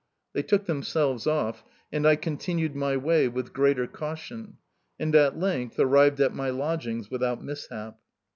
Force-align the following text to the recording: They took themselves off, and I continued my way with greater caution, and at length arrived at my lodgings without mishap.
They 0.33 0.41
took 0.41 0.65
themselves 0.65 1.27
off, 1.27 1.63
and 1.91 2.07
I 2.07 2.15
continued 2.15 2.75
my 2.75 2.97
way 2.97 3.27
with 3.27 3.53
greater 3.53 3.85
caution, 3.85 4.57
and 4.99 5.15
at 5.15 5.37
length 5.37 5.77
arrived 5.79 6.19
at 6.19 6.33
my 6.33 6.49
lodgings 6.49 7.11
without 7.11 7.43
mishap. 7.43 7.99